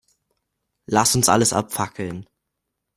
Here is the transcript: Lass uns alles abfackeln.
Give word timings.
Lass 0.87 1.15
uns 1.15 1.29
alles 1.29 1.53
abfackeln. 1.53 2.27